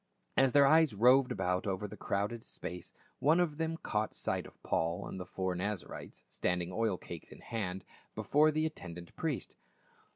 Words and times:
As 0.35 0.53
their 0.53 0.65
eyes 0.65 0.95
roved 0.95 1.31
about 1.31 1.67
over 1.67 1.87
the 1.87 1.95
crowded 1.95 2.43
space 2.43 2.91
one 3.19 3.39
of 3.39 3.57
them 3.57 3.77
caught 3.77 4.15
sight 4.15 4.47
of 4.47 4.63
Paul 4.63 5.07
and 5.07 5.19
the 5.19 5.27
four 5.27 5.53
Nazarites 5.53 6.23
standing 6.27 6.71
oil 6.71 6.97
cakes 6.97 7.31
in 7.31 7.41
hand 7.41 7.85
before 8.15 8.49
the 8.49 8.65
attend 8.65 8.97
ant 8.97 9.15
priest. 9.15 9.55